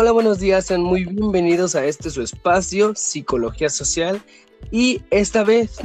[0.00, 4.22] Hola, buenos días, sean muy bienvenidos a este su espacio, Psicología Social.
[4.70, 5.80] Y esta vez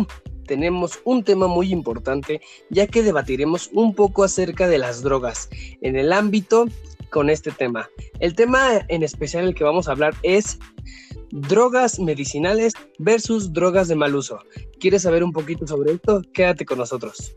[0.45, 2.39] tenemos un tema muy importante,
[2.69, 5.49] ya que debatiremos un poco acerca de las drogas
[5.81, 6.67] en el ámbito
[7.09, 7.89] con este tema.
[8.19, 10.59] El tema en especial el que vamos a hablar es
[11.31, 14.37] drogas medicinales versus drogas de mal uso.
[14.79, 16.21] ¿Quieres saber un poquito sobre esto?
[16.35, 17.33] Quédate con nosotros.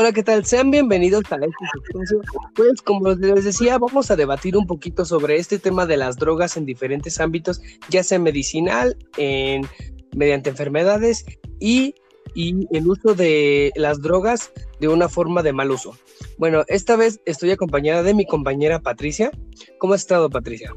[0.00, 0.44] Hola, ¿qué tal?
[0.44, 2.20] Sean bienvenidos a este espacio.
[2.54, 6.56] Pues como les decía, vamos a debatir un poquito sobre este tema de las drogas
[6.56, 9.66] en diferentes ámbitos, ya sea medicinal, en,
[10.14, 11.24] mediante enfermedades
[11.58, 11.96] y,
[12.32, 15.98] y el uso de las drogas de una forma de mal uso.
[16.36, 19.32] Bueno, esta vez estoy acompañada de mi compañera Patricia.
[19.78, 20.72] ¿Cómo has estado, Patricia?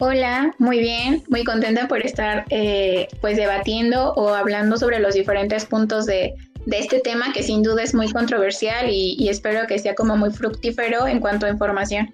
[0.00, 5.66] Hola, muy bien, muy contenta por estar eh, pues debatiendo o hablando sobre los diferentes
[5.66, 6.34] puntos de,
[6.66, 10.30] de este tema que sin duda es muy controversial y, espero que sea como muy
[10.30, 12.10] fructífero en cuanto a información.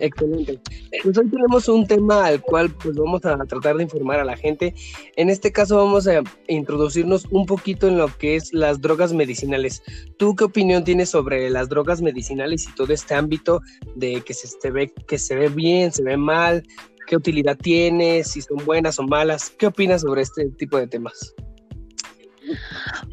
[0.00, 0.58] Excelente.
[1.04, 4.36] Pues hoy tenemos un tema al cual pues vamos a tratar de informar a la
[4.36, 4.74] gente.
[5.14, 9.82] En este caso vamos a introducirnos un poquito en lo que es las drogas medicinales.
[10.18, 13.60] ¿Tú qué opinión tienes sobre las drogas medicinales y todo este ámbito
[13.94, 16.64] de que se, ve que se ve bien, se ve mal,
[17.06, 19.50] qué utilidad tiene, si son buenas o malas?
[19.50, 21.34] ¿Qué opinas sobre este tipo de temas?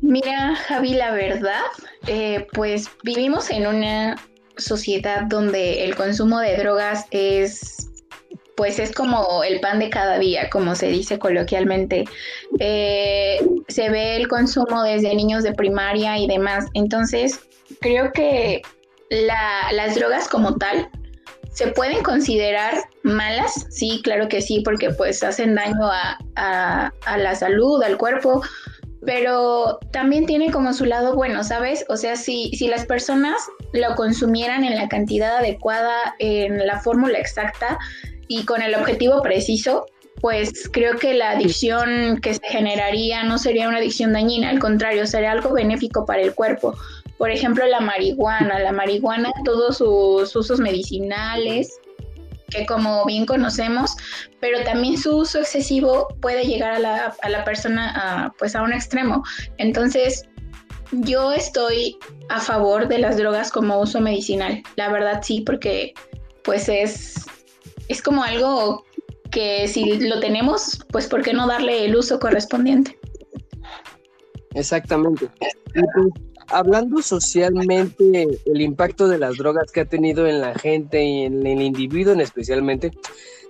[0.02, 1.62] Mira, Javi, la verdad,
[2.08, 4.18] eh, pues vivimos en una
[4.58, 7.88] sociedad donde el consumo de drogas es
[8.56, 12.06] pues es como el pan de cada día, como se dice coloquialmente.
[12.60, 16.66] Eh, se ve el consumo desde niños de primaria y demás.
[16.76, 17.40] Entonces,
[17.80, 18.62] creo que
[19.10, 20.90] las drogas como tal
[21.52, 25.90] se pueden considerar malas, sí, claro que sí, porque pues hacen daño
[26.36, 28.44] a la salud, al cuerpo,
[29.06, 31.86] pero también tiene como su lado bueno, ¿sabes?
[31.90, 33.38] O sea, si, si las personas
[33.74, 37.80] lo consumieran en la cantidad adecuada, en la fórmula exacta
[38.28, 39.86] y con el objetivo preciso,
[40.22, 45.08] pues creo que la adicción que se generaría no sería una adicción dañina, al contrario,
[45.08, 46.76] sería algo benéfico para el cuerpo.
[47.18, 51.80] Por ejemplo, la marihuana, la marihuana, todos sus usos medicinales,
[52.52, 53.96] que como bien conocemos,
[54.40, 58.62] pero también su uso excesivo puede llegar a la, a la persona a, pues a
[58.62, 59.24] un extremo.
[59.58, 60.28] Entonces,
[60.92, 61.98] yo estoy
[62.30, 65.94] a favor de las drogas como uso medicinal, la verdad sí, porque
[66.44, 67.26] pues es,
[67.88, 68.86] es como algo
[69.32, 73.00] que si lo tenemos, pues ¿por qué no darle el uso correspondiente?
[74.54, 75.30] Exactamente.
[76.52, 81.46] Hablando socialmente, el impacto de las drogas que ha tenido en la gente y en
[81.46, 82.92] el individuo en especialmente,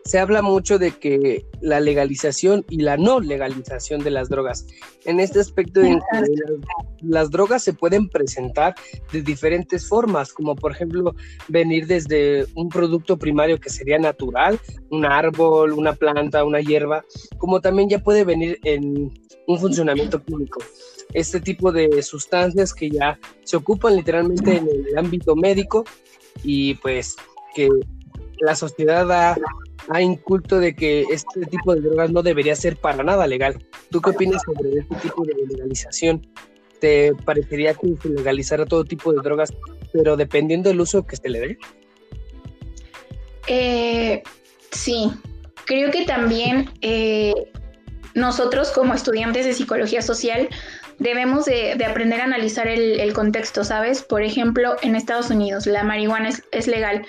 [0.04, 4.66] se habla mucho de que la legalización y la no legalización de las drogas.
[5.06, 5.82] En este aspecto,
[7.02, 8.76] las, drogas se pueden presentar
[9.12, 11.16] de diferentes formas, como por ejemplo
[11.48, 17.06] venir desde un producto primario que sería natural, un árbol, una planta, una hierba,
[17.38, 19.12] como también ya puede venir en
[19.48, 20.60] un funcionamiento químico
[21.14, 25.86] este tipo de sustancias que ya se ocupan literalmente en el ámbito médico
[26.44, 27.16] y pues
[27.54, 27.70] que
[28.40, 29.38] la sociedad ha,
[29.90, 33.64] ha, inculto de que este tipo de drogas no debería ser para nada legal.
[33.90, 36.26] ¿Tú qué opinas sobre este tipo de legalización?
[36.80, 39.54] ¿Te parecería que se legalizara todo tipo de drogas,
[39.94, 41.58] pero dependiendo del uso que se le dé?
[43.48, 44.24] Eh,
[44.72, 45.12] sí,
[45.66, 47.34] creo que también eh,
[48.14, 50.50] nosotros como estudiantes de psicología social
[51.00, 54.04] debemos de, aprender a analizar el, contexto, ¿sabes?
[54.04, 57.04] Por ejemplo, en Estados Unidos la marihuana es, legal,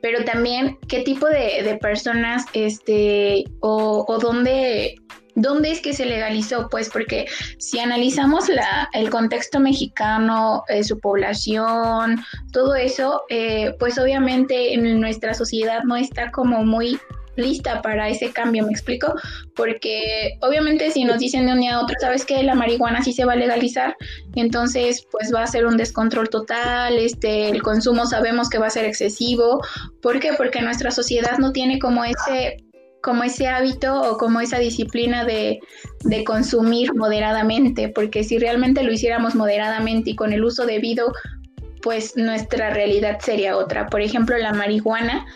[0.00, 4.96] pero también qué tipo de, personas, este, o, dónde,
[5.34, 7.26] dónde es que se legalizó, pues porque
[7.58, 15.00] si analizamos la, el contexto mexicano, eh, su población, todo eso, eh, pues obviamente en
[15.00, 16.98] nuestra sociedad no está como muy
[17.36, 19.14] lista para ese cambio, ¿me explico?
[19.54, 23.12] Porque obviamente si nos dicen de un día a otro, ¿sabes que La marihuana sí
[23.12, 23.96] se va a legalizar,
[24.34, 28.70] entonces pues va a ser un descontrol total, este, el consumo sabemos que va a
[28.70, 29.60] ser excesivo,
[30.02, 30.32] ¿por qué?
[30.36, 32.56] Porque nuestra sociedad no tiene como ese
[33.02, 35.60] como ese hábito o como esa disciplina de,
[36.04, 41.12] de consumir moderadamente, porque si realmente lo hiciéramos moderadamente y con el uso debido,
[41.84, 43.88] pues nuestra realidad sería otra.
[43.88, 45.26] Por ejemplo, la marihuana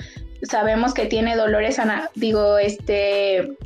[0.42, 1.78] sabemos que tiene dolores,
[2.14, 3.56] digo, este,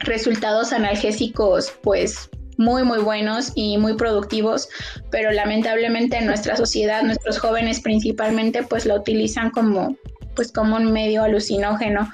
[0.00, 4.68] resultados analgésicos, pues muy, muy buenos y muy productivos,
[5.10, 9.96] pero lamentablemente en nuestra sociedad, nuestros jóvenes principalmente, pues la utilizan como
[10.36, 12.10] pues como un medio alucinógeno,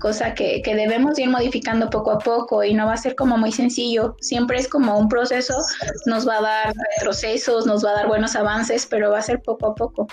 [0.00, 3.36] cosa que, que debemos ir modificando poco a poco y no va a ser como
[3.36, 5.54] muy sencillo, siempre es como un proceso,
[6.06, 9.42] nos va a dar retrocesos, nos va a dar buenos avances, pero va a ser
[9.42, 10.06] poco a poco.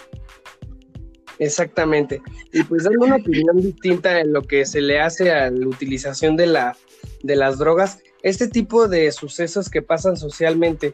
[1.40, 2.22] Exactamente.
[2.54, 6.38] Y pues dando una opinión distinta en lo que se le hace a la utilización
[6.38, 6.78] de, la,
[7.24, 10.94] de las drogas, este tipo de sucesos que pasan socialmente.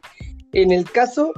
[0.54, 1.34] En el caso,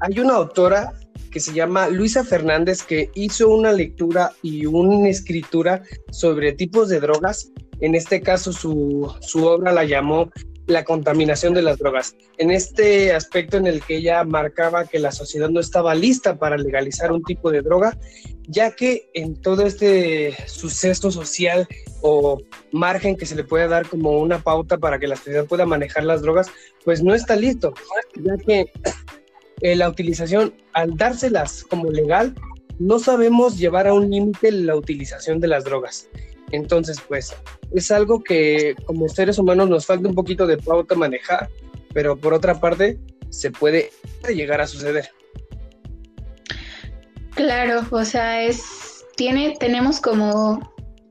[0.00, 0.92] hay una autora
[1.30, 7.00] que se llama Luisa Fernández que hizo una lectura y una escritura sobre tipos de
[7.00, 7.52] drogas.
[7.80, 10.30] En este caso, su, su obra la llamó
[10.70, 12.16] la contaminación de las drogas.
[12.38, 16.56] En este aspecto en el que ella marcaba que la sociedad no estaba lista para
[16.56, 17.98] legalizar un tipo de droga,
[18.48, 21.68] ya que en todo este suceso social
[22.00, 22.40] o
[22.72, 26.04] margen que se le puede dar como una pauta para que la sociedad pueda manejar
[26.04, 26.48] las drogas,
[26.84, 27.74] pues no está listo,
[28.16, 28.72] ya que
[29.60, 32.34] eh, la utilización, al dárselas como legal,
[32.78, 36.08] no sabemos llevar a un límite la utilización de las drogas.
[36.52, 37.34] Entonces, pues,
[37.72, 41.48] es algo que como seres humanos nos falta un poquito de pauta manejar,
[41.92, 42.98] pero por otra parte,
[43.30, 43.90] se puede
[44.34, 45.08] llegar a suceder.
[47.34, 50.60] Claro, o sea, es tiene tenemos como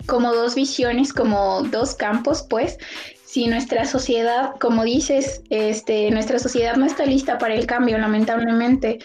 [0.06, 2.78] como dos visiones, como dos campos, pues.
[3.24, 8.98] Si nuestra sociedad, como dices, este, nuestra sociedad no está lista para el cambio, lamentablemente,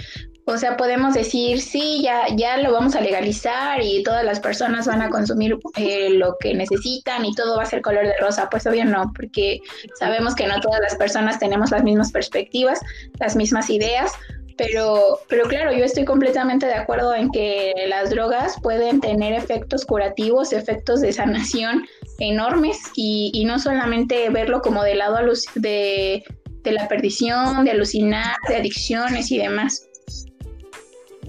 [0.47, 4.87] o sea, podemos decir, sí, ya, ya lo vamos a legalizar y todas las personas
[4.87, 8.51] van a consumir eh, lo que necesitan y todo va a ser color de rosa.
[8.51, 9.61] Pues obvio no, porque
[9.99, 12.81] sabemos que no todas las personas tenemos las mismas perspectivas,
[13.19, 14.13] las mismas ideas,
[14.59, 19.87] pero, pero claro, yo estoy completamente de acuerdo en que las drogas pueden tener efectos
[19.87, 21.87] curativos, efectos de sanación
[22.19, 25.19] enormes y, y no solamente verlo como del lado
[25.55, 26.23] de,
[26.63, 29.89] de la perdición, de alucinar, de adicciones y demás.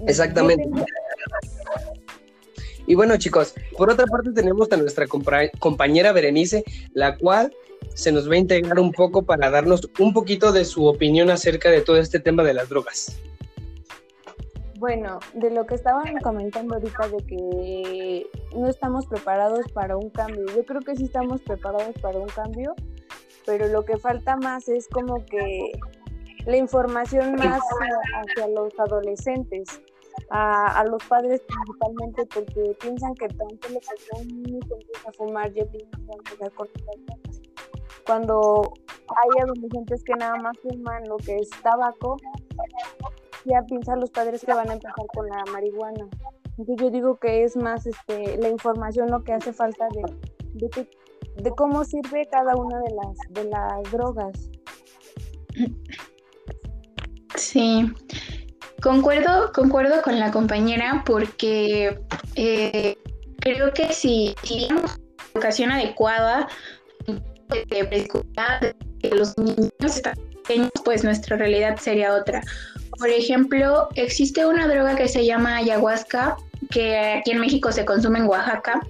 [0.06, 0.68] Exactamente.
[2.86, 7.52] Y bueno, chicos, por otra parte tenemos a nuestra compañera Berenice, la cual
[7.94, 11.70] se nos va a integrar un poco para darnos un poquito de su opinión acerca
[11.70, 13.20] de todo este tema de las drogas.
[14.78, 20.44] Bueno, de lo que estaban comentando ahorita de que no estamos preparados para un cambio,
[20.54, 22.74] yo creo que sí estamos preparados para un cambio,
[23.46, 25.72] pero lo que falta más es como que
[26.44, 27.60] la información más
[28.14, 29.80] hacia los adolescentes,
[30.30, 34.60] a, los padres principalmente, porque piensan que tanto le falta un niño
[35.06, 37.40] a fumar, ya tiene que empezar con las
[38.06, 38.62] Cuando
[39.08, 42.16] hay adolescentes que nada más fuman lo que es tabaco,
[43.44, 46.08] ya piensan los padres que van a empezar con la marihuana.
[46.58, 50.88] Entonces yo digo que es más este, la información lo que hace falta de, de,
[51.36, 54.50] de cómo sirve cada una de las, de las drogas.
[57.36, 57.86] Sí,
[58.82, 61.98] concuerdo, concuerdo con la compañera porque
[62.34, 62.96] eh,
[63.40, 64.68] creo que si, si
[65.34, 66.48] educación adecuada,
[67.48, 68.08] de
[69.00, 72.42] que los niños están pequeños, pues nuestra realidad sería otra.
[72.98, 76.36] Por ejemplo, existe una droga que se llama ayahuasca,
[76.70, 78.80] que aquí en México se consume en Oaxaca.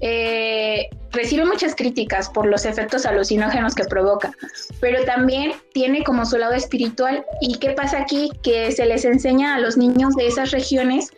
[0.00, 4.32] Eh, recibe muchas críticas por los efectos alucinógenos que provoca,
[4.80, 7.24] pero también tiene como su lado espiritual.
[7.40, 8.30] ¿Y qué pasa aquí?
[8.42, 11.10] Que se les enseña a los niños de esas regiones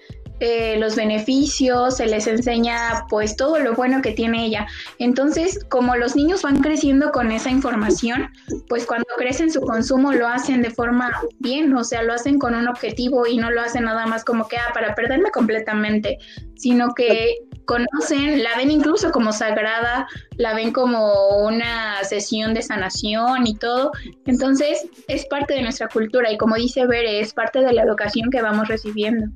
[0.43, 4.67] eh, los beneficios, se les enseña pues todo lo bueno que tiene ella.
[4.99, 8.31] Entonces, como los niños van creciendo con esa información,
[8.67, 12.55] pues cuando crecen su consumo lo hacen de forma bien, o sea, lo hacen con
[12.55, 16.17] un objetivo y no lo hacen nada más como que, ah, para perderme completamente,
[16.57, 17.37] sino que
[17.71, 23.93] conocen, la ven incluso como sagrada, la ven como una sesión de sanación y todo.
[24.27, 28.29] Entonces, es parte de nuestra cultura y como dice Bere, es parte de la educación
[28.33, 29.27] que vamos recibiendo.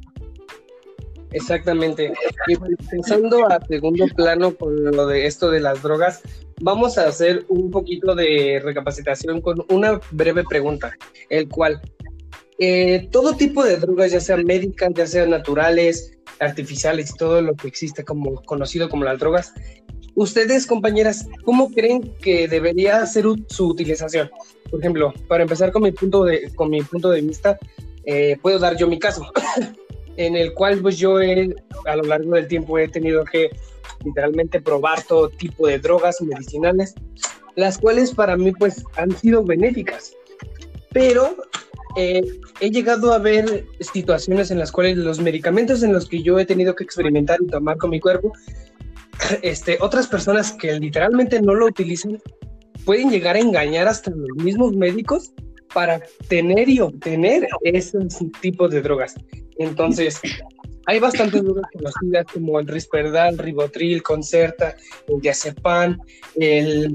[1.30, 2.12] Exactamente.
[2.48, 2.56] Y
[2.90, 6.22] pensando a segundo plano con lo de esto de las drogas,
[6.60, 10.92] vamos a hacer un poquito de recapacitación con una breve pregunta,
[11.28, 11.80] el cual,
[12.58, 17.68] eh, todo tipo de drogas, ya sean médicas, ya sean naturales, artificiales todo lo que
[17.68, 19.52] existe como conocido como las drogas,
[20.14, 24.30] ustedes, compañeras, ¿cómo creen que debería ser su utilización?
[24.70, 27.58] Por ejemplo, para empezar con mi punto de, con mi punto de vista,
[28.04, 29.26] eh, puedo dar yo mi caso.
[30.16, 31.54] en el cual pues yo he,
[31.86, 33.50] a lo largo del tiempo he tenido que
[34.04, 36.94] literalmente probar todo tipo de drogas medicinales,
[37.56, 40.12] las cuales para mí pues han sido benéficas.
[40.92, 41.36] Pero
[41.96, 42.22] eh,
[42.60, 46.46] he llegado a ver situaciones en las cuales los medicamentos en los que yo he
[46.46, 48.32] tenido que experimentar y tomar con mi cuerpo,
[49.42, 52.20] este, otras personas que literalmente no lo utilizan,
[52.84, 55.32] pueden llegar a engañar hasta los mismos médicos
[55.72, 57.98] para tener y obtener ese
[58.40, 59.14] tipo de drogas.
[59.58, 60.20] Entonces,
[60.86, 64.76] hay bastantes drogas conocidas como el Risperdal, Ribotril, Concerta,
[65.08, 65.98] el Diazepam,
[66.36, 66.94] el...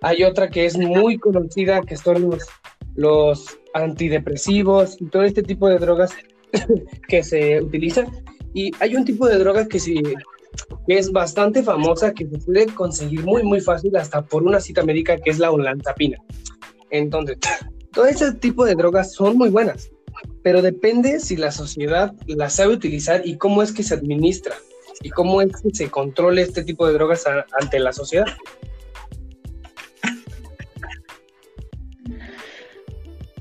[0.00, 2.46] hay otra que es muy conocida que son los,
[2.94, 6.12] los antidepresivos y todo este tipo de drogas
[7.08, 8.06] que se utilizan.
[8.54, 10.02] Y hay un tipo de droga que, sí,
[10.86, 15.16] es bastante famosa, que se puede conseguir muy, muy fácil hasta por una cita médica,
[15.16, 16.18] que es la olanzapina.
[16.90, 17.38] Entonces,
[17.92, 19.90] todo ese tipo de drogas son muy buenas,
[20.42, 24.54] pero depende si la sociedad las sabe utilizar y cómo es que se administra
[25.02, 27.24] y cómo es que se controla este tipo de drogas
[27.60, 28.26] ante la sociedad.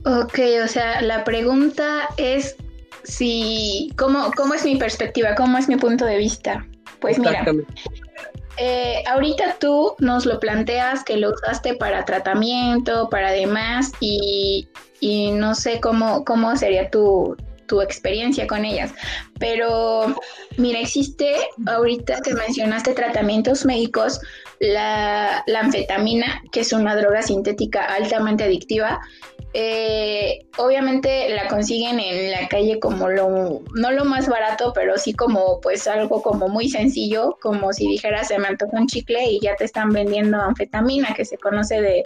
[0.05, 2.55] Ok, o sea, la pregunta es
[3.03, 5.36] si, ¿cómo, cómo es mi perspectiva?
[5.36, 6.65] ¿Cómo es mi punto de vista?
[7.00, 7.46] Pues mira,
[8.58, 14.67] eh, ahorita tú nos lo planteas que lo usaste para tratamiento, para demás, y,
[15.00, 17.36] y no sé cómo, cómo sería tu,
[17.72, 18.93] tu experiencia con ellas.
[19.39, 20.13] Pero
[20.58, 21.34] mira, existe
[21.65, 24.20] ahorita que mencionaste tratamientos médicos,
[24.60, 29.00] la, la anfetamina, que es una droga sintética altamente adictiva,
[29.53, 35.13] eh, obviamente la consiguen en la calle como lo, no lo más barato, pero sí
[35.13, 39.41] como pues algo como muy sencillo, como si dijeras se me antoja un chicle y
[39.41, 42.03] ya te están vendiendo anfetamina, que se conoce de,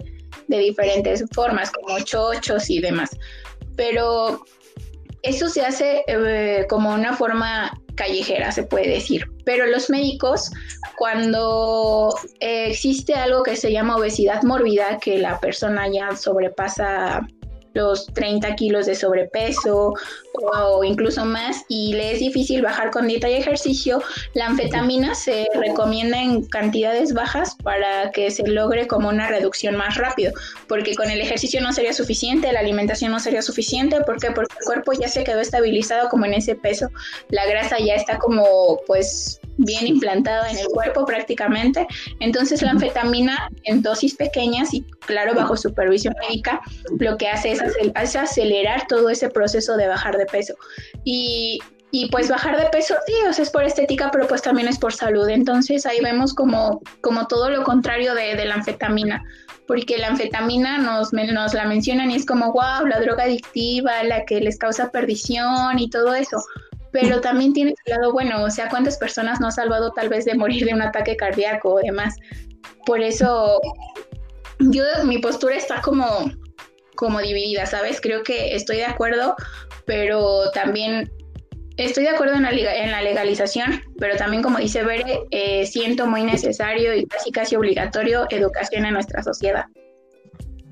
[0.48, 3.10] diferentes formas, como chochos y demás.
[3.76, 4.44] Pero
[5.22, 9.28] eso se hace eh, como una forma callejera, se puede decir.
[9.44, 10.50] Pero los médicos,
[10.96, 17.26] cuando eh, existe algo que se llama obesidad mórbida, que la persona ya sobrepasa
[17.76, 19.92] los 30 kilos de sobrepeso
[20.32, 24.02] o, incluso más y le es difícil bajar con dieta y ejercicio,
[24.34, 29.96] la anfetamina se recomienda en cantidades bajas para que se logre como una reducción más
[29.96, 30.32] rápido,
[30.68, 34.30] porque con el ejercicio no sería suficiente, la alimentación no sería suficiente, ¿por qué?
[34.30, 36.88] Porque el cuerpo ya se quedó estabilizado como en ese peso,
[37.28, 41.86] la grasa ya está como pues bien implantada en el cuerpo prácticamente.
[42.20, 46.60] Entonces la anfetamina en dosis pequeñas y claro bajo supervisión médica
[46.98, 50.54] lo que hace es, acelerar todo ese proceso de bajar de peso.
[51.04, 51.58] Y,
[51.90, 54.78] y pues bajar de peso, sí, o sea, es por estética, pero pues también es
[54.78, 55.28] por salud.
[55.28, 59.22] Entonces ahí vemos como, como todo lo contrario de, de la anfetamina
[59.66, 64.24] porque la anfetamina nos, nos la mencionan y es como, wow, la droga adictiva, la
[64.24, 66.36] que les causa perdición y todo eso
[66.98, 70.24] pero también tiene su lado bueno, o sea, cuántas personas no ha salvado tal vez
[70.24, 72.14] de morir de un ataque cardíaco o demás.
[72.86, 73.60] Por eso
[74.60, 76.30] yo mi postura está como
[76.94, 78.00] como dividida, ¿sabes?
[78.00, 79.36] Creo que estoy de acuerdo,
[79.84, 81.12] pero también
[81.76, 86.06] estoy de acuerdo en la, en la legalización, pero también como dice Bere, eh, siento
[86.06, 89.66] muy necesario y casi casi obligatorio educación en nuestra sociedad.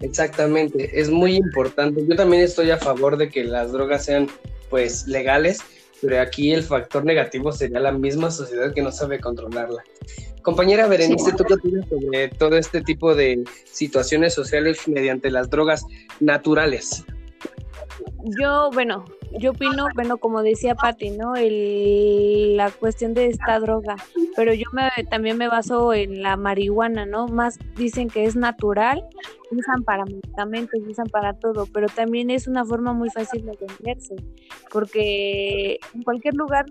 [0.00, 2.02] Exactamente, es muy importante.
[2.08, 4.26] Yo también estoy a favor de que las drogas sean
[4.70, 5.60] pues legales,
[6.04, 9.82] pero aquí el factor negativo sería la misma sociedad que no sabe controlarla.
[10.42, 15.86] Compañera Berenice, ¿tú qué opinas sobre todo este tipo de situaciones sociales mediante las drogas
[16.20, 17.04] naturales?
[18.38, 19.06] Yo, bueno,
[19.38, 21.36] yo opino, bueno, como decía Patti, ¿no?
[21.36, 23.96] El, la cuestión de esta droga,
[24.36, 27.26] pero yo me, también me baso en la marihuana, ¿no?
[27.26, 29.04] Más dicen que es natural,
[29.50, 34.16] usan para medicamentos, usan para todo, pero también es una forma muy fácil de venderse,
[34.70, 36.66] porque en cualquier lugar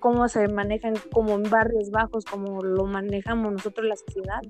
[0.00, 4.42] cómo se manejan como en barrios bajos, como lo manejamos nosotros la sociedad,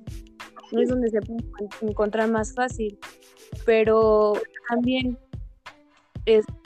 [0.73, 1.45] no es donde se puede
[1.83, 2.99] encontrar más fácil,
[3.65, 4.33] pero
[4.69, 5.19] también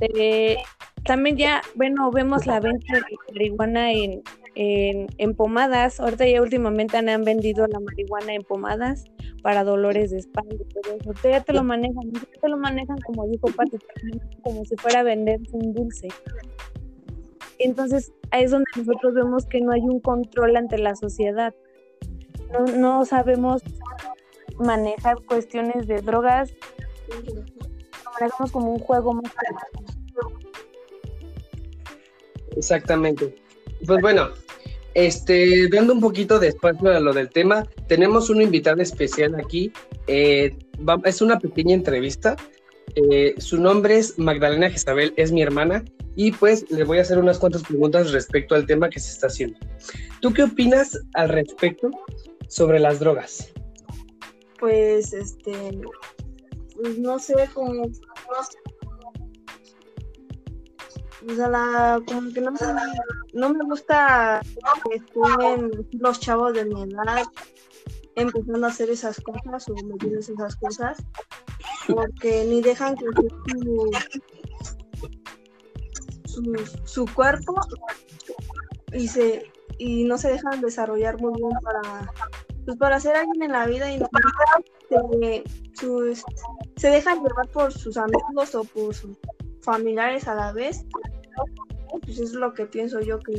[0.00, 0.58] este,
[1.04, 3.02] también ya, bueno, vemos la venta de
[3.32, 4.22] marihuana en,
[4.54, 6.00] en, pomadas.
[6.00, 9.04] Ahorita ya últimamente han, vendido la marihuana en pomadas
[9.42, 11.28] para dolores de espalda y.
[11.28, 13.78] Ya te lo manejan, te lo manejan como dijo Pati,
[14.42, 16.08] como si fuera a venderse un dulce.
[17.58, 21.54] Entonces, ahí es donde nosotros vemos que no hay un control ante la sociedad.
[22.52, 23.62] No, no sabemos
[24.58, 26.52] manejar cuestiones de drogas
[28.20, 29.32] manejamos como un juego más
[32.56, 33.36] Exactamente.
[33.86, 34.30] Pues bueno,
[34.94, 39.72] este, dando un poquito de espacio a lo del tema, tenemos una invitada especial aquí.
[40.06, 40.56] Eh,
[41.04, 42.36] es una pequeña entrevista.
[42.96, 45.84] Eh, su nombre es Magdalena Jezabel, es mi hermana,
[46.16, 49.28] y pues le voy a hacer unas cuantas preguntas respecto al tema que se está
[49.28, 49.58] haciendo.
[50.20, 51.90] ¿Tú qué opinas al respecto
[52.48, 53.52] sobre las drogas?
[54.58, 55.80] Pues, este,
[56.74, 57.88] pues no sé, como
[61.26, 62.52] o sea, la, como que no,
[63.34, 64.40] no me gusta
[64.88, 67.24] que estén los chavos de mi edad
[68.14, 70.98] empezando a hacer esas cosas o metiendo esas cosas
[71.86, 73.06] porque ni dejan que
[76.26, 77.54] su, su, cuerpo
[78.92, 82.12] y se y no se dejan desarrollar muy bien para
[82.68, 86.22] pues para ser alguien en la vida y se, sus,
[86.76, 89.16] se dejan llevar por sus amigos o por sus
[89.62, 90.84] familiares a la vez
[92.04, 93.32] pues es lo que pienso yo que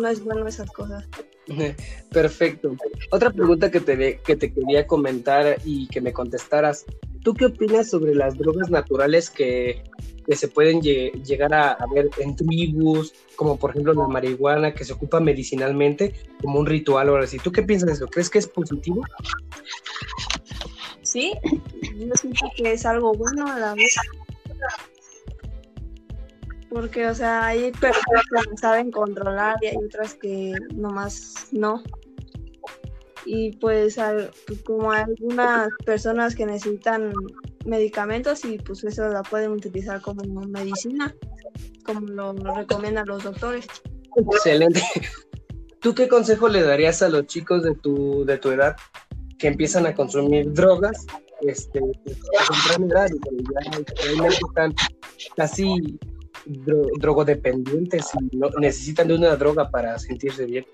[0.00, 1.08] no es bueno esas cosas
[2.10, 2.76] Perfecto.
[3.10, 6.84] Otra pregunta que te, que te quería comentar y que me contestaras.
[7.22, 9.82] ¿Tú qué opinas sobre las drogas naturales que,
[10.30, 15.20] se pueden llegar a, ver en tribus, como por ejemplo la marihuana, que se ocupa
[15.20, 17.38] medicinalmente como un ritual o así?
[17.38, 18.06] ¿Tú qué piensas de eso?
[18.06, 19.02] ¿Crees que es positivo?
[21.02, 21.34] Sí,
[21.98, 23.94] yo siento que es algo bueno a la vez
[26.72, 31.82] porque, o sea, hay personas que saben controlar y hay otras que nomás no.
[33.24, 33.98] Y pues,
[34.64, 37.12] como hay algunas personas que necesitan
[37.64, 41.14] medicamentos y pues eso la pueden utilizar como medicina,
[41.84, 43.66] como lo, recomiendan los doctores.
[44.16, 44.82] Excelente.
[45.80, 48.76] ¿Tú qué consejo le darías a los chicos de tu, de tu edad
[49.38, 51.06] que empiezan a consumir drogas
[51.40, 54.74] este, a edad y ya están
[55.36, 55.98] casi
[56.46, 60.64] drogodependientes y necesitan de una droga para sentirse bien?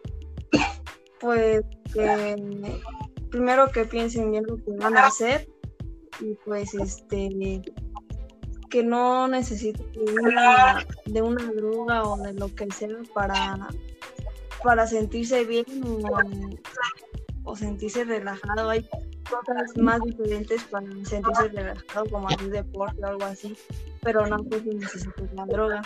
[1.20, 1.62] Pues
[3.30, 5.48] primero que piensen bien lo que van a hacer
[6.20, 7.62] y pues este
[8.70, 9.87] que no necesiten
[11.06, 13.68] de una, droga o de lo que sea para,
[14.62, 15.64] para sentirse bien
[17.44, 18.68] o, sentirse relajado.
[18.68, 18.87] Hay
[19.28, 23.56] cosas más diferentes para sentirse relajado como hacer deporte o algo así
[24.02, 25.82] pero no pues necesitas la droga.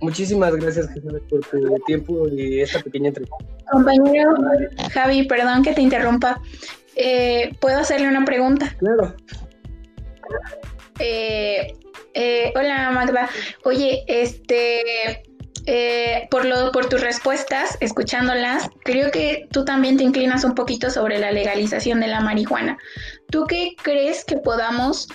[0.00, 3.36] Muchísimas gracias, Jesús, por tu tiempo y esta pequeña entrevista.
[3.70, 4.34] Compañero
[4.92, 6.40] Javi, perdón que te interrumpa.
[6.96, 8.74] Eh, ¿Puedo hacerle una pregunta?
[8.78, 9.14] Claro.
[10.98, 11.74] Eh,
[12.14, 13.28] eh, hola, Magda.
[13.64, 15.22] Oye, este,
[16.30, 21.18] por, lo, por tus respuestas, escuchándolas, creo que tú también te inclinas un poquito sobre
[21.18, 22.78] la legalización de la marihuana.
[23.30, 25.08] ¿Tú qué crees que podamos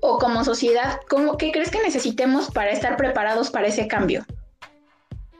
[0.00, 4.24] o como sociedad, ¿cómo, ¿qué crees que necesitemos para estar preparados para ese cambio?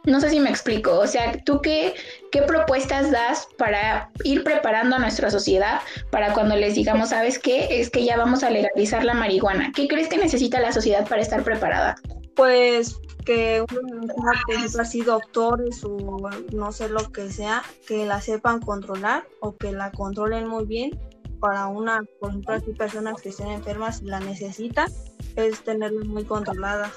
[0.05, 1.95] No sé si me explico, o sea, ¿tú qué,
[2.33, 7.81] qué propuestas das para ir preparando a nuestra sociedad para cuando les digamos, ¿sabes qué?
[7.81, 9.73] Es que ya vamos a legalizar la marihuana.
[9.75, 11.97] ¿Qué crees que necesita la sociedad para estar preparada?
[12.35, 16.17] Pues que una persona, así doctores o
[16.53, 20.99] no sé lo que sea, que la sepan controlar o que la controlen muy bien
[21.41, 24.91] para una, por ejemplo, personas que estén enfermas la necesitan,
[25.37, 26.93] es tenerla muy controlada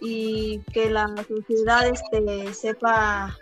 [0.00, 3.36] y que la sociedad este, sepa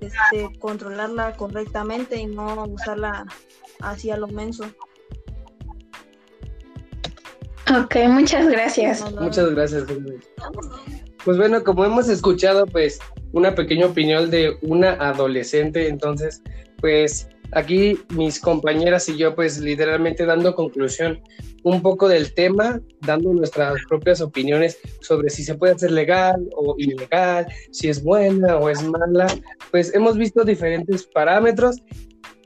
[0.00, 3.26] este, controlarla correctamente y no usarla
[3.80, 4.64] así a lo menso.
[7.76, 9.12] Ok, muchas gracias.
[9.12, 9.84] Muchas gracias.
[11.24, 12.98] Pues bueno, como hemos escuchado, pues
[13.32, 16.42] una pequeña opinión de una adolescente, entonces,
[16.80, 21.20] pues aquí mis compañeras y yo pues literalmente dando conclusión
[21.64, 26.74] un poco del tema, dando nuestras propias opiniones sobre si se puede hacer legal o
[26.78, 29.26] ilegal, si es buena o es mala,
[29.70, 31.76] pues hemos visto diferentes parámetros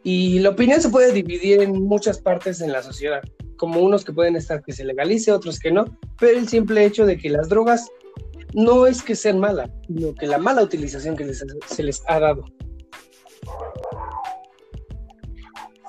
[0.02, 3.22] y la opinión se puede dividir en muchas partes en la sociedad,
[3.56, 5.84] como unos que pueden estar que se legalice, otros que no,
[6.18, 7.88] pero el simple hecho de que las drogas
[8.54, 12.44] no es que sean malas, sino que la mala utilización que se les ha dado.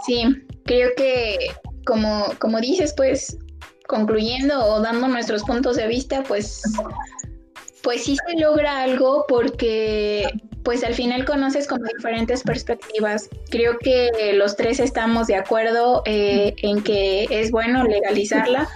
[0.05, 0.23] Sí,
[0.65, 1.37] creo que
[1.85, 3.37] como, como dices, pues
[3.87, 6.61] concluyendo o dando nuestros puntos de vista, pues,
[7.83, 10.25] pues sí se logra algo porque
[10.63, 13.29] pues al final conoces como diferentes perspectivas.
[13.49, 18.69] Creo que los tres estamos de acuerdo eh, en que es bueno legalizarla,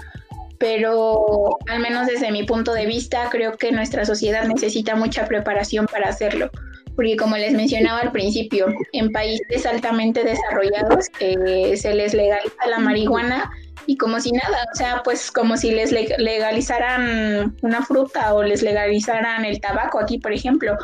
[0.60, 5.86] pero al menos desde mi punto de vista creo que nuestra sociedad necesita mucha preparación
[5.86, 6.52] para hacerlo
[6.98, 12.80] porque como les mencionaba al principio, en países altamente desarrollados eh, se les legaliza la
[12.80, 13.52] marihuana
[13.86, 18.64] y como si nada, o sea, pues como si les legalizaran una fruta o les
[18.64, 20.76] legalizaran el tabaco aquí, por ejemplo.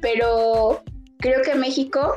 [0.00, 0.82] Pero
[1.18, 2.16] creo que México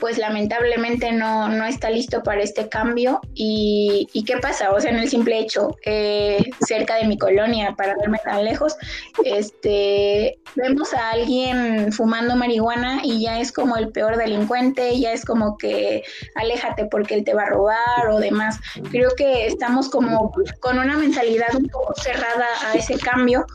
[0.00, 3.20] pues lamentablemente no, no está listo para este cambio.
[3.34, 4.70] Y, qué pasa?
[4.72, 8.76] O sea, en el simple hecho, eh, cerca de mi colonia, para verme tan lejos,
[9.24, 15.24] este, vemos a alguien fumando marihuana y ya es como el peor delincuente, ya es
[15.24, 16.02] como que
[16.34, 18.58] aléjate porque él te va a robar o demás.
[18.90, 23.46] Creo que estamos como con una mentalidad un poco cerrada a ese cambio.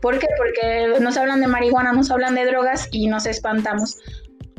[0.00, 0.26] ¿Por qué?
[0.36, 3.98] Porque nos hablan de marihuana, nos hablan de drogas y nos espantamos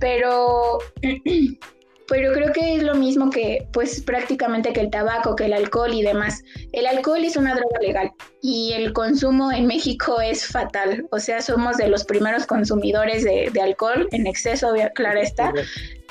[0.05, 0.77] pero
[2.07, 5.91] pero creo que es lo mismo que, pues prácticamente que el tabaco, que el alcohol
[5.91, 6.43] y demás.
[6.73, 8.11] El alcohol es una droga legal
[8.43, 11.07] y el consumo en México es fatal.
[11.11, 15.51] O sea, somos de los primeros consumidores de, alcohol en exceso, claro está.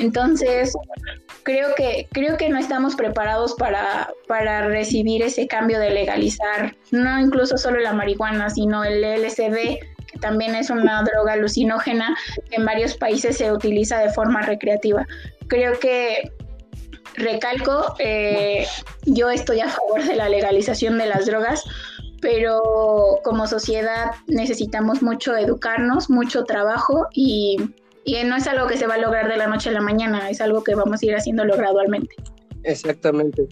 [0.01, 0.73] Entonces,
[1.45, 7.21] creo que, creo que no estamos preparados para, para recibir ese cambio de legalizar, no
[7.21, 12.17] incluso solo la marihuana, sino el LSD también es una droga alucinógena
[12.49, 15.07] que en varios países se utiliza de forma recreativa
[15.49, 16.33] creo que
[17.17, 18.67] recalco, eh,
[19.05, 21.63] yo estoy a favor de la legalización de las drogas,
[22.21, 27.57] pero como sociedad necesitamos mucho educarnos, mucho trabajo y,
[28.05, 30.31] y, no es algo que se va a lograr de la noche a la mañana,
[30.31, 32.17] es algo que vamos a ir haciéndolo gradualmente.
[32.65, 33.47] Exactamente.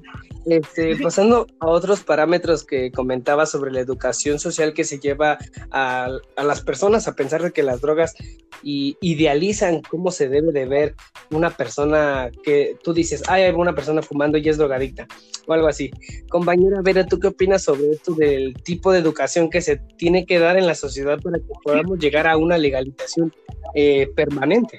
[0.46, 5.38] Este, pasando a otros parámetros que comentaba sobre la educación social que se lleva
[5.70, 8.14] a, las personas a pensar de que las drogas
[8.62, 10.94] y idealizan cómo se debe de ver
[11.30, 15.06] una persona que tú dices, hay una persona fumando y es drogadicta
[15.46, 15.90] o algo así.
[16.28, 20.38] Compañera Vera, ¿tú qué opinas sobre esto del tipo de educación que se tiene que
[20.38, 23.32] dar en la sociedad para que podamos llegar a una legalización
[23.74, 24.78] eh, permanente?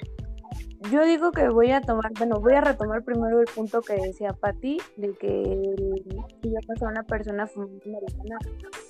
[0.90, 4.32] Yo digo que voy a tomar, bueno, voy a retomar primero el punto que decía
[4.32, 5.74] Patti, de que
[6.42, 8.38] si ya pasó a una persona fumando marihuana,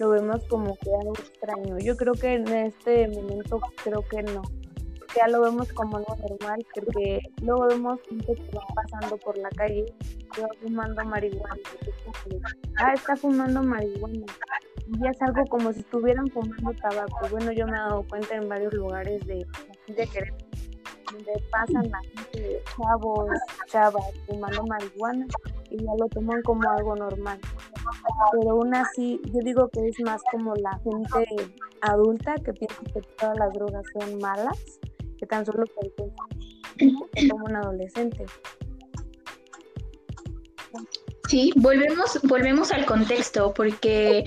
[0.01, 1.79] lo vemos como que algo extraño.
[1.79, 4.43] Yo creo que en este momento creo que no.
[5.17, 9.51] Ya lo vemos como algo normal, porque luego vemos gente que va pasando por la
[9.51, 9.85] calle
[10.37, 11.57] y va fumando marihuana.
[12.77, 14.27] Ah, está fumando marihuana.
[14.87, 17.29] Y ya es algo como si estuvieran fumando tabaco.
[17.31, 19.47] Bueno, yo me he dado cuenta en varios lugares de,
[19.87, 20.35] de querer
[21.25, 23.29] donde pasan la gente, chavos,
[23.67, 25.27] chavas, fumando marihuana
[25.71, 27.39] y ya lo toman como algo normal.
[28.33, 31.51] Pero aún así, yo digo que es más como la gente
[31.83, 34.59] adulta que piensa que todas las drogas son malas,
[35.19, 38.27] que tan solo como un adolescente.
[41.29, 44.25] Sí, volvemos, volvemos al contexto, porque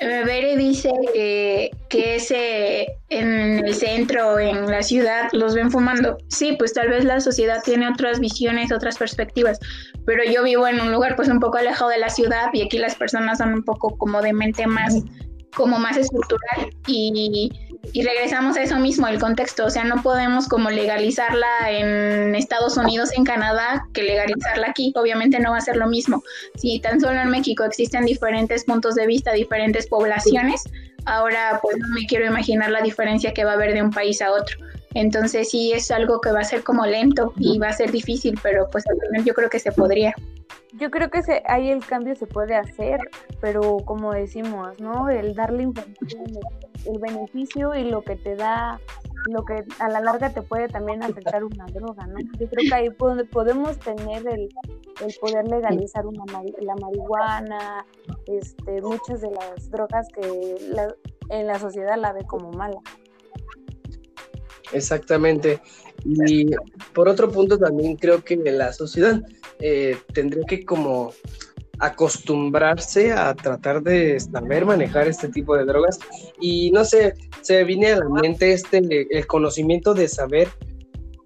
[0.00, 1.70] Bere dice que,
[2.16, 6.18] ese en el centro, en la ciudad, los ven fumando.
[6.28, 9.58] Sí, pues tal vez la sociedad tiene otras visiones, otras perspectivas,
[10.04, 12.78] pero yo vivo en un lugar pues un poco alejado de la ciudad y aquí
[12.78, 14.94] las personas son un poco como de mente más,
[15.56, 17.50] como más estructural y
[17.92, 22.76] y regresamos a eso mismo, el contexto, o sea, no podemos como legalizarla en Estados
[22.76, 26.22] Unidos, en Canadá, que legalizarla aquí, obviamente no va a ser lo mismo.
[26.56, 30.64] Si tan solo en México existen diferentes puntos de vista, diferentes poblaciones,
[31.04, 34.20] ahora pues no me quiero imaginar la diferencia que va a haber de un país
[34.20, 34.58] a otro.
[34.94, 38.38] Entonces sí es algo que va a ser como lento y va a ser difícil,
[38.42, 40.14] pero pues al final yo creo que se podría.
[40.78, 43.00] Yo creo que se, ahí el cambio se puede hacer,
[43.40, 45.08] pero como decimos, ¿no?
[45.08, 46.24] El darle información,
[46.84, 48.78] el beneficio y lo que te da,
[49.26, 52.18] lo que a la larga te puede también afectar una droga, ¿no?
[52.38, 54.48] Yo creo que ahí podemos tener el,
[55.04, 56.24] el poder legalizar una,
[56.60, 57.86] la marihuana,
[58.26, 60.56] este, muchas de las drogas que
[61.30, 62.80] en la sociedad la ve como mala.
[64.72, 65.60] Exactamente.
[66.28, 66.46] Y
[66.92, 69.20] por otro punto también creo que la sociedad
[69.60, 71.12] eh, tendría que como
[71.78, 75.98] acostumbrarse a tratar de saber manejar este tipo de drogas.
[76.40, 80.48] Y no sé, se viene a la mente este el conocimiento de saber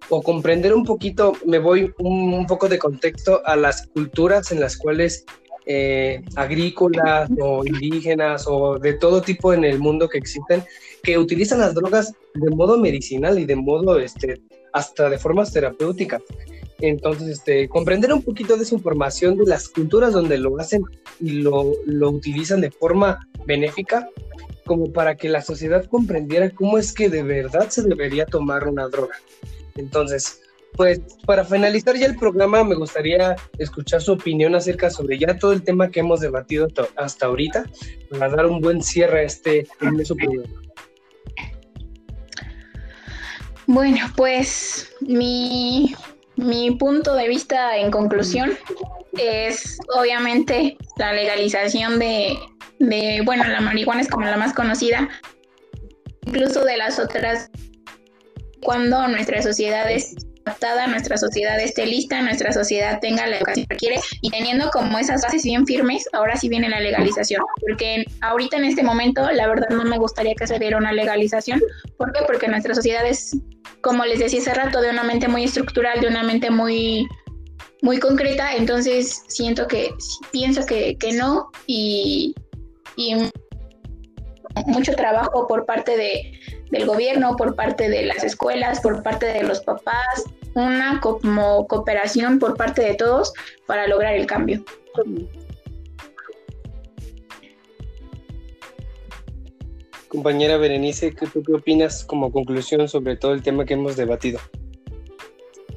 [0.09, 4.75] o comprender un poquito, me voy un, poco de contexto a las culturas en las
[4.75, 5.23] cuales
[5.65, 10.63] eh, agrícolas o indígenas o de todo tipo en el mundo que existen,
[11.01, 14.41] que utilizan las drogas de modo medicinal y de modo este,
[14.73, 16.21] hasta de formas terapéuticas.
[16.79, 20.83] Entonces, este, comprender un poquito de esa información de las culturas donde lo hacen
[21.19, 24.09] y lo, lo utilizan de forma benéfica,
[24.65, 28.87] como para que la sociedad comprendiera cómo es que de verdad se debería tomar una
[28.87, 29.15] droga.
[29.75, 30.41] Entonces,
[30.75, 35.51] pues para finalizar ya el programa, me gustaría escuchar su opinión acerca sobre ya todo
[35.51, 37.65] el tema que hemos debatido hasta ahorita,
[38.09, 40.43] para dar un buen cierre a este programa.
[43.73, 45.95] Bueno, pues mi,
[46.35, 48.51] mi punto de vista en conclusión
[49.17, 52.37] es obviamente la legalización de,
[52.79, 55.07] de, bueno, la marihuana es como la más conocida,
[56.25, 57.49] incluso de las otras,
[58.61, 63.73] cuando nuestra sociedad es adaptada, nuestra sociedad esté lista, nuestra sociedad tenga la educación que
[63.73, 67.41] requiere y teniendo como esas bases bien firmes, ahora sí viene la legalización.
[67.61, 71.61] Porque ahorita en este momento, la verdad no me gustaría que se diera una legalización.
[71.97, 72.21] ¿Por qué?
[72.25, 73.37] Porque nuestra sociedad es,
[73.81, 77.07] como les decía hace rato, de una mente muy estructural, de una mente muy
[77.81, 79.89] muy concreta, entonces siento que
[80.31, 82.35] pienso que, que no y,
[82.95, 83.15] y
[84.67, 86.39] mucho trabajo por parte de,
[86.69, 92.39] del gobierno, por parte de las escuelas, por parte de los papás, una como cooperación
[92.39, 93.33] por parte de todos
[93.65, 94.63] para lograr el cambio.
[100.11, 104.39] Compañera Berenice, ¿tú qué opinas como conclusión sobre todo el tema que hemos debatido?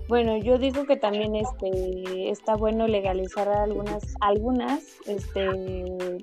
[0.08, 6.18] Bueno, yo digo que también este está bueno legalizar algunas algunas este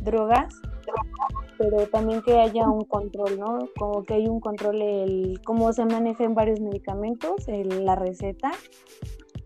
[0.00, 0.54] drogas,
[1.58, 3.58] pero también que haya un control, ¿no?
[3.76, 8.52] Como que hay un control el cómo se manejan varios medicamentos, el, la receta,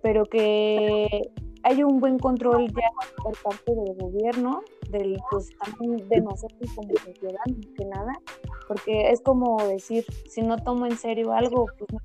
[0.03, 1.31] pero que
[1.63, 2.91] hay un buen control ya
[3.23, 8.21] por parte del gobierno, del pues también de nosotros como sociedad, más que nada,
[8.67, 12.01] porque es como decir, si no tomo en serio algo, pues no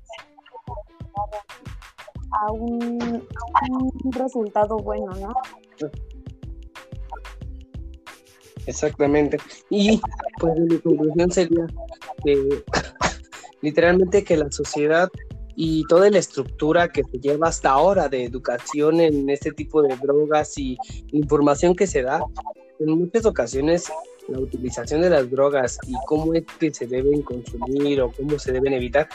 [2.32, 3.22] a un,
[3.54, 5.32] a un resultado bueno, ¿no?
[8.66, 9.38] Exactamente.
[9.70, 10.00] Y
[10.38, 11.66] pues mi conclusión sería
[12.24, 12.64] que
[13.62, 15.08] literalmente que la sociedad
[15.56, 19.96] y toda la estructura que se lleva hasta ahora de educación en este tipo de
[19.96, 20.76] drogas y
[21.12, 22.22] información que se da,
[22.78, 23.90] en muchas ocasiones
[24.28, 28.52] la utilización de las drogas y cómo es que se deben consumir o cómo se
[28.52, 29.08] deben evitar,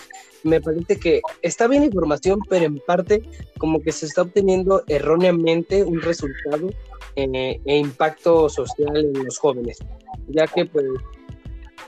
[0.43, 3.21] me parece que está bien información, pero en parte
[3.57, 6.69] como que se está obteniendo erróneamente un resultado
[7.15, 9.79] eh, e impacto social en los jóvenes,
[10.29, 10.85] ya que pues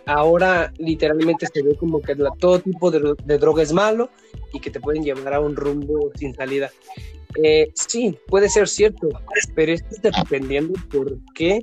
[0.06, 4.10] ahora literalmente se ve como que todo tipo de, droga es malo
[4.54, 6.72] y que te pueden llevar a un rumbo sin salida.
[7.42, 9.10] Eh, sí, puede ser cierto,
[9.56, 11.62] pero esto está dependiendo por qué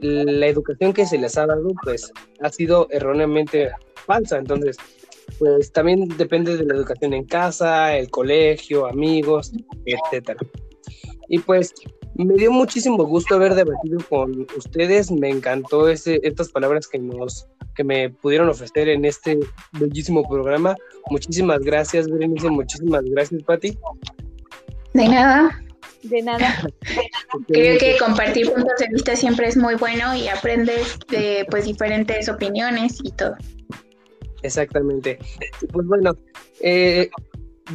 [0.00, 3.70] la educación que se les ha dado pues ha sido erróneamente
[4.06, 4.38] falsa.
[4.38, 4.76] Entonces,
[5.38, 9.52] pues también depende de la educación en casa, el colegio, amigos,
[9.84, 10.40] etcétera.
[11.28, 11.72] Y pues
[12.24, 15.10] me dio muchísimo gusto haber debatido con ustedes.
[15.10, 19.38] Me encantó ese, estas palabras que nos que me pudieron ofrecer en este
[19.72, 20.76] bellísimo programa.
[21.10, 22.50] Muchísimas gracias, Berenice.
[22.50, 23.78] Muchísimas gracias, Patti.
[24.94, 25.58] De nada.
[26.02, 26.68] De nada.
[27.48, 32.28] Creo que compartir puntos de vista siempre es muy bueno y aprendes de pues diferentes
[32.28, 33.36] opiniones y todo.
[34.42, 35.18] Exactamente.
[35.72, 36.16] Pues bueno,
[36.60, 37.08] eh,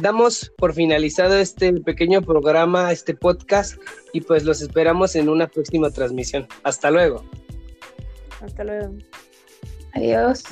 [0.00, 3.80] damos por finalizado este pequeño programa, este podcast,
[4.12, 6.46] y pues los esperamos en una próxima transmisión.
[6.62, 7.24] Hasta luego.
[8.40, 8.94] Hasta luego.
[9.94, 10.44] Adiós.